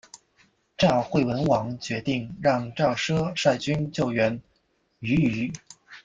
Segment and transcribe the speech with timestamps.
[0.79, 4.41] 赵惠文王决定让赵奢率军救援
[4.99, 5.53] 阏与。